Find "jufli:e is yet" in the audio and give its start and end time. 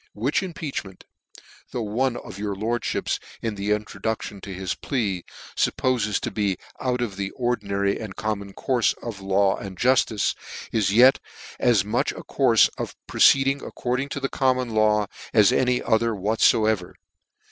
9.77-11.19